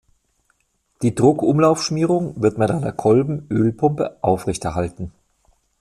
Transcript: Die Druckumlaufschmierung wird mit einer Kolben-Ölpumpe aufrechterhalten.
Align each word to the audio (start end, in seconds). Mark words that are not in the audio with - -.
Die 1.03 1.13
Druckumlaufschmierung 1.13 2.41
wird 2.41 2.57
mit 2.57 2.71
einer 2.71 2.91
Kolben-Ölpumpe 2.91 4.17
aufrechterhalten. 4.21 5.11